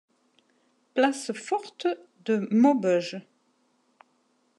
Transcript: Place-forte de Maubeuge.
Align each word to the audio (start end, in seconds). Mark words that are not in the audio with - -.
Place-forte 0.95 1.87
de 2.25 2.47
Maubeuge. 2.49 3.17